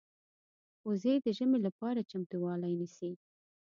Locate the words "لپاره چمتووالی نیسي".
1.67-3.11